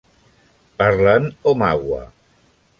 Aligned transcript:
Parlen 0.79 1.29
Omagua. 1.53 2.03